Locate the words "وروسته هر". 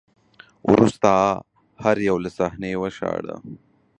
0.71-1.97